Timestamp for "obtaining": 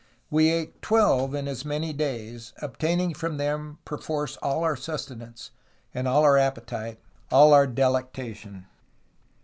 2.57-3.13